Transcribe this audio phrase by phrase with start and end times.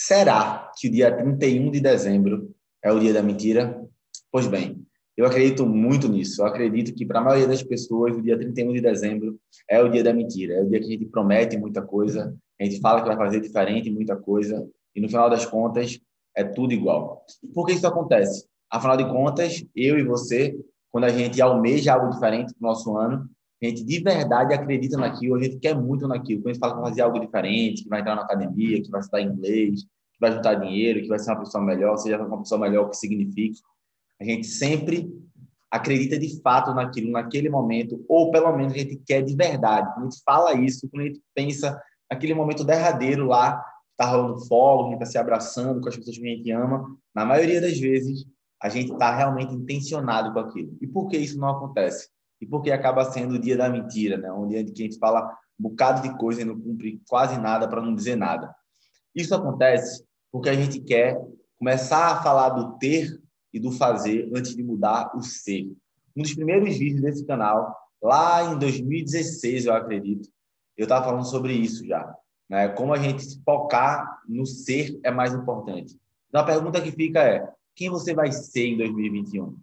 [0.00, 3.84] Será que o dia 31 de dezembro é o dia da mentira?
[4.30, 4.86] Pois bem,
[5.16, 6.40] eu acredito muito nisso.
[6.40, 9.88] Eu acredito que para a maioria das pessoas, o dia 31 de dezembro é o
[9.88, 10.54] dia da mentira.
[10.54, 13.40] É o dia que a gente promete muita coisa, a gente fala que vai fazer
[13.40, 14.64] diferente muita coisa,
[14.94, 15.98] e no final das contas
[16.36, 17.24] é tudo igual.
[17.52, 18.46] Por que isso acontece?
[18.70, 20.56] Afinal de contas, eu e você,
[20.92, 23.28] quando a gente almeja algo diferente no nosso ano,
[23.62, 26.42] a gente de verdade acredita naquilo, a gente quer muito naquilo.
[26.42, 28.90] Quando a gente fala que vai fazer algo diferente, que vai entrar na academia, que
[28.90, 32.38] vai estudar inglês, que vai juntar dinheiro, que vai ser uma pessoa melhor, seja uma
[32.38, 33.60] pessoa melhor, o que signifique,
[34.20, 35.10] a gente sempre
[35.70, 39.92] acredita de fato naquilo, naquele momento, ou pelo menos a gente quer de verdade.
[39.92, 41.80] Quando a gente fala isso, quando a gente pensa
[42.10, 46.16] naquele momento derradeiro lá, está rolando fogo, a gente está se abraçando com as pessoas
[46.16, 48.24] que a gente ama, na maioria das vezes
[48.60, 50.76] a gente está realmente intencionado com aquilo.
[50.80, 52.08] E por que isso não acontece?
[52.40, 54.32] E por que acaba sendo o dia da mentira, né?
[54.32, 57.38] Um dia em que a gente fala um bocado de coisa e não cumpre quase
[57.38, 58.54] nada para não dizer nada.
[59.14, 61.20] Isso acontece porque a gente quer
[61.58, 63.20] começar a falar do ter
[63.52, 65.64] e do fazer antes de mudar o ser.
[66.16, 70.28] Um dos primeiros vídeos desse canal, lá em 2016, eu acredito,
[70.76, 72.14] eu estava falando sobre isso já.
[72.48, 72.68] Né?
[72.68, 75.98] Como a gente focar no ser é mais importante.
[76.28, 79.56] Então, a pergunta que fica é: quem você vai ser em 2021?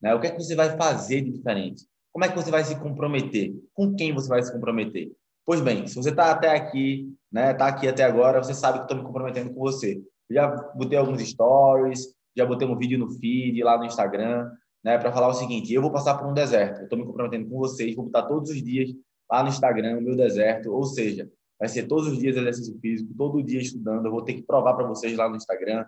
[0.00, 0.14] Né?
[0.14, 1.86] O que é que você vai fazer de diferente?
[2.16, 3.54] Como é que você vai se comprometer?
[3.74, 5.12] Com quem você vai se comprometer?
[5.44, 8.84] Pois bem, se você está até aqui, né, está aqui até agora, você sabe que
[8.84, 10.02] estou me comprometendo com você.
[10.30, 14.50] Eu já botei alguns stories, já botei um vídeo no feed lá no Instagram,
[14.82, 17.58] né, para falar o seguinte: eu vou passar por um deserto, estou me comprometendo com
[17.58, 18.88] vocês, vou botar todos os dias
[19.30, 23.12] lá no Instagram o meu deserto, ou seja, vai ser todos os dias exercício físico,
[23.14, 25.84] todo dia estudando, eu vou ter que provar para vocês lá no Instagram,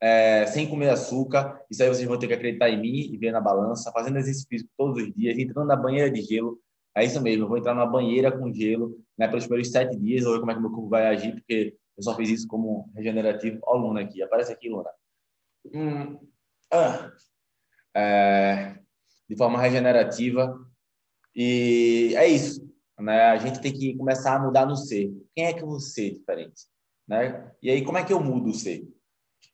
[0.00, 3.32] é, sem comer açúcar, isso aí vocês vão ter que acreditar em mim e ver
[3.32, 6.58] na balança, fazendo exercício físico todos os dias, entrando na banheira de gelo,
[6.96, 10.24] é isso mesmo, eu vou entrar numa banheira com gelo, né, pelos primeiros sete dias,
[10.24, 12.90] vou ver como é que meu corpo vai agir, porque eu só fiz isso como
[12.94, 13.58] regenerativo.
[13.62, 14.88] Ó, Luna aqui, aparece aqui, Luna.
[15.74, 16.18] Hum,
[16.72, 17.12] ah,
[17.94, 18.78] é,
[19.28, 20.58] de forma regenerativa.
[21.34, 22.66] E é isso.
[22.98, 23.20] Né?
[23.24, 25.12] A gente tem que começar a mudar no ser.
[25.34, 26.62] Quem é que eu ser diferente?
[27.06, 27.52] Né?
[27.62, 28.88] E aí, como é que eu mudo o ser?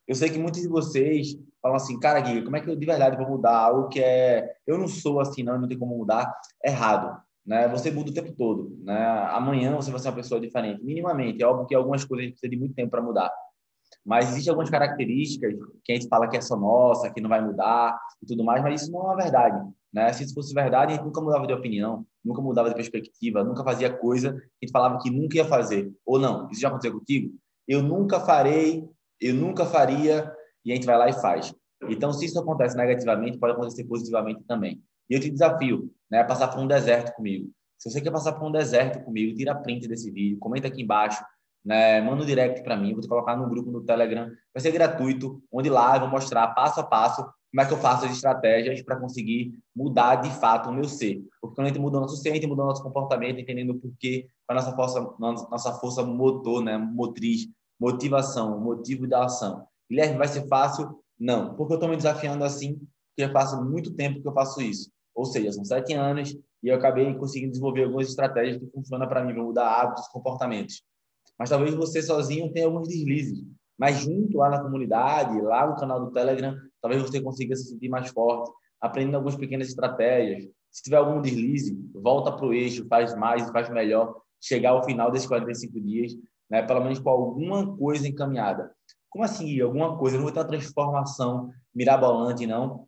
[0.06, 2.86] Eu sei que muitos de vocês falam assim, cara, Guiga, como é que eu de
[2.86, 4.54] verdade vou mudar algo que é.
[4.66, 6.32] Eu não sou assim, não, não tem como mudar.
[6.64, 7.20] Errado.
[7.44, 7.69] Né?
[7.69, 8.76] Você muda o tempo todo.
[8.82, 8.98] Né?
[9.30, 11.42] Amanhã você vai ser uma pessoa diferente, minimamente.
[11.42, 13.30] É óbvio que algumas coisas a gente precisa de muito tempo para mudar.
[14.04, 15.54] Mas existem algumas características
[15.84, 18.62] que a gente fala que é só nossa, que não vai mudar e tudo mais,
[18.62, 19.68] mas isso não é uma verdade.
[19.92, 20.12] Né?
[20.12, 23.64] Se isso fosse verdade, a gente nunca mudava de opinião, nunca mudava de perspectiva, nunca
[23.64, 25.92] fazia coisa que a gente falava que nunca ia fazer.
[26.04, 27.34] Ou não, isso já aconteceu contigo?
[27.66, 28.88] Eu nunca farei,
[29.28, 30.32] eu nunca faria,
[30.64, 31.54] e a gente vai lá e faz.
[31.88, 34.82] Então, se isso acontece negativamente, pode acontecer positivamente também.
[35.09, 37.50] E eu te desafio né, a passar por um deserto comigo.
[37.78, 41.22] Se você quer passar por um deserto comigo, tira print desse vídeo, comenta aqui embaixo,
[41.65, 44.70] né, manda um direct para mim, vou te colocar no grupo no Telegram, vai ser
[44.70, 48.12] gratuito, onde lá eu vou mostrar passo a passo como é que eu faço as
[48.12, 51.22] estratégias para conseguir mudar de fato o meu ser.
[51.41, 53.70] Porque quando a gente muda o nosso ser, a gente muda o nosso comportamento, entendendo
[53.70, 57.48] o porquê, a nossa força, nossa força motor, né, motriz,
[57.78, 59.66] motivação, motivo da ação.
[59.88, 61.00] Guilherme, vai ser fácil?
[61.19, 64.60] Não, porque eu estou me desafiando assim, porque já faz muito tempo que eu faço
[64.60, 64.91] isso.
[65.14, 69.25] Ou seja, são sete anos e eu acabei conseguindo desenvolver algumas estratégias que funcionam para
[69.25, 70.82] mim, para mudar hábitos, comportamentos.
[71.38, 73.44] Mas talvez você sozinho tenha alguns deslizes.
[73.78, 77.88] Mas junto lá na comunidade, lá no canal do Telegram, talvez você consiga se sentir
[77.88, 78.50] mais forte,
[78.81, 80.48] aprendendo algumas pequenas estratégias.
[80.70, 85.10] Se tiver algum deslize, volta para o eixo, faz mais, faz melhor, chegar ao final
[85.10, 86.12] desses 45 dias,
[86.48, 88.72] né, pelo menos com alguma coisa encaminhada.
[89.08, 90.16] Como assim, alguma coisa?
[90.16, 92.86] Eu não vou ter uma transformação mirabolante, não.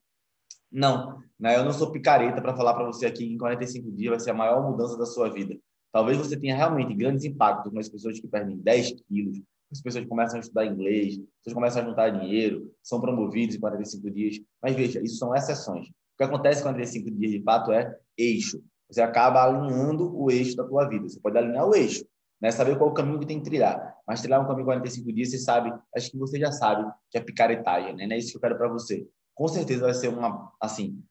[0.71, 1.57] Não, né?
[1.57, 4.31] eu não sou picareta para falar para você aqui que em 45 dias vai ser
[4.31, 5.57] a maior mudança da sua vida.
[5.91, 10.07] Talvez você tenha realmente grandes impactos com as pessoas que perdem 10 quilos, as pessoas
[10.07, 14.41] começam a estudar inglês, as pessoas começam a juntar dinheiro, são promovidos em 45 dias.
[14.63, 15.89] Mas veja, isso são exceções.
[15.89, 18.63] O que acontece em 45 dias, de fato, é eixo.
[18.91, 21.09] Você acaba alinhando o eixo da tua vida.
[21.09, 22.05] Você pode alinhar o eixo,
[22.41, 22.51] né?
[22.51, 23.97] saber qual o caminho que tem que trilhar.
[24.07, 27.19] Mas trilhar um caminho em 45 dias, você sabe, acho que você já sabe que
[27.19, 28.07] é picaretagem, né?
[28.07, 29.07] Não é isso que eu quero para você.
[29.35, 31.03] Com certeza vai ser uma, assim,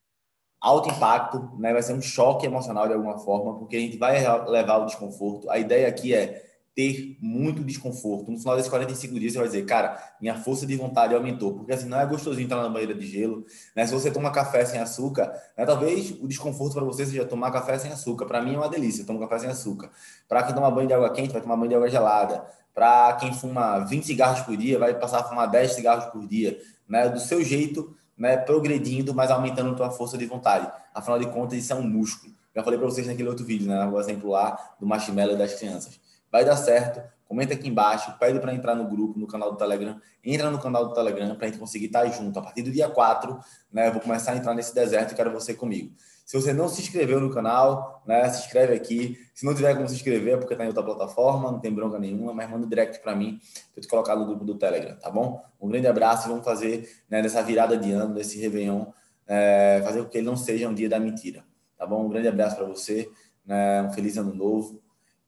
[0.59, 1.71] alto impacto, né?
[1.73, 4.19] vai ser um choque emocional de alguma forma, porque a gente vai
[4.49, 5.49] levar o desconforto.
[5.49, 6.46] A ideia aqui é
[6.77, 8.29] ter muito desconforto.
[8.31, 11.73] No final desses 45 dias, você vai dizer, cara, minha força de vontade aumentou, porque
[11.73, 13.43] assim, não é gostosinho entrar na banheira de gelo,
[13.75, 13.87] né?
[13.87, 15.65] Se você toma café sem açúcar, né?
[15.65, 18.27] talvez o desconforto para você seja tomar café sem açúcar.
[18.27, 19.89] Para mim é uma delícia, tomo café sem açúcar.
[20.29, 22.45] Para quem toma banho de água quente, vai tomar banho de água gelada.
[22.75, 26.59] Para quem fuma 20 cigarros por dia, vai passar a fumar 10 cigarros por dia,
[26.87, 27.09] né?
[27.09, 30.71] Do seu jeito, né, progredindo, mas aumentando a tua força de vontade.
[30.93, 32.31] Afinal de contas, isso é um músculo.
[32.55, 35.99] Já falei para vocês naquele outro vídeo, né, o exemplo lá do marshmallow das crianças.
[36.37, 39.99] Vai dar certo, comenta aqui embaixo, pede para entrar no grupo, no canal do Telegram,
[40.23, 42.37] entra no canal do Telegram para a gente conseguir estar junto.
[42.37, 43.39] A partir do dia 4,
[43.73, 45.95] né, eu vou começar a entrar nesse deserto e quero você comigo.
[46.23, 49.17] Se você não se inscreveu no canal, né, se inscreve aqui.
[49.33, 51.97] Se não tiver como se inscrever, é porque está em outra plataforma, não tem bronca
[51.97, 53.39] nenhuma, mas manda direct para mim
[53.73, 55.43] para te colocar no grupo do Telegram, tá bom?
[55.59, 58.85] Um grande abraço e vamos fazer né, nessa virada de ano, nesse Réveillon,
[59.25, 61.43] é, fazer com que ele não seja um dia da mentira,
[61.75, 62.05] tá bom?
[62.05, 63.09] Um grande abraço para você,
[63.43, 64.79] né, um feliz ano novo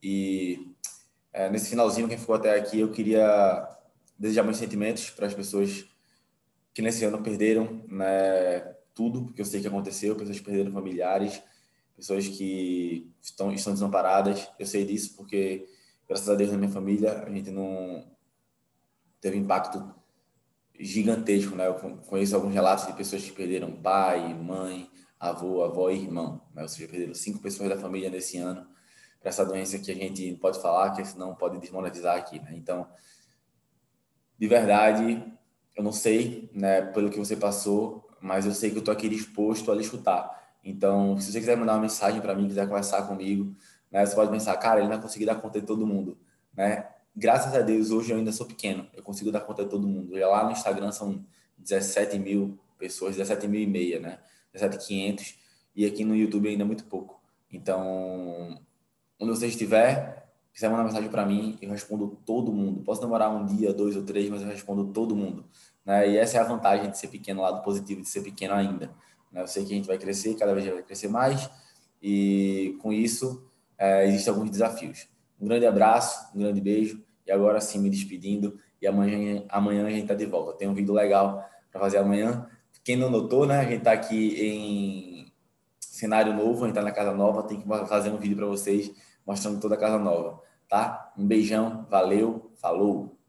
[0.04, 0.69] e
[1.32, 3.68] é, nesse finalzinho, quem ficou até aqui, eu queria
[4.18, 5.86] desejar meus sentimentos para as pessoas
[6.74, 8.60] que nesse ano perderam né,
[8.94, 11.42] tudo, porque eu sei que aconteceu, pessoas que perderam familiares,
[11.96, 14.50] pessoas que estão, estão desamparadas.
[14.58, 15.68] Eu sei disso porque,
[16.08, 18.06] graças a Deus, na minha família, a gente não
[19.22, 19.94] teve impacto
[20.80, 21.68] gigantesco, né?
[21.68, 24.90] Eu conheço alguns relatos de pessoas que perderam pai, mãe,
[25.20, 26.62] avô, avó e irmão, né?
[26.62, 28.66] Ou seja, perderam cinco pessoas da família nesse ano
[29.20, 32.52] para essa doença que a gente pode falar, que senão pode desmonetizar aqui, né?
[32.54, 32.88] Então,
[34.38, 35.24] de verdade,
[35.76, 39.10] eu não sei, né, pelo que você passou, mas eu sei que eu tô aqui
[39.10, 40.58] disposto a lhe escutar.
[40.64, 43.54] Então, se você quiser mandar uma mensagem para mim, quiser conversar comigo,
[43.92, 46.18] né, você pode pensar, cara, ele não vai conseguir dar conta de todo mundo,
[46.54, 46.88] né?
[47.16, 50.18] Graças a Deus, hoje eu ainda sou pequeno, eu consigo dar conta de todo mundo.
[50.18, 51.26] Já lá no Instagram são
[51.58, 54.20] 17 mil pessoas, 17 mil e meia, né?
[54.54, 55.36] 17.500
[55.76, 57.22] e aqui no YouTube ainda é muito pouco.
[57.52, 58.60] Então,
[59.20, 62.82] onde você estiver, quiser mandar mensagem para mim, eu respondo todo mundo.
[62.82, 65.46] Posso demorar um dia, dois ou três, mas eu respondo todo mundo.
[65.86, 66.12] Né?
[66.12, 68.92] E essa é a vantagem de ser pequeno, o lado positivo de ser pequeno ainda.
[69.32, 69.42] Né?
[69.42, 71.50] Eu sei que a gente vai crescer, cada vez vai crescer mais,
[72.02, 75.08] e com isso é, existem alguns desafios.
[75.40, 79.90] Um grande abraço, um grande beijo, e agora sim me despedindo, e amanhã, amanhã a
[79.90, 80.58] gente está de volta.
[80.58, 82.48] Tem um vídeo legal para fazer amanhã.
[82.84, 83.60] Quem não notou, né?
[83.60, 85.32] A gente está aqui em
[85.80, 88.92] cenário novo, a gente está na casa nova, tem que fazer um vídeo para vocês
[89.30, 91.14] mostrando toda a casa nova, tá?
[91.16, 93.19] Um beijão, valeu, falou!